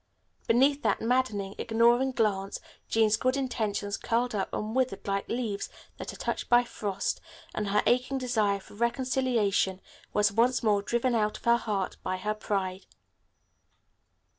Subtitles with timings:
[0.47, 2.59] Beneath that maddening, ignoring glance
[2.89, 7.21] Jean's good intentions curled up and withered like leaves that are touched by frost,
[7.53, 9.79] and her aching desire for reconciliation
[10.11, 12.87] was once more driven out of her heart by her pride.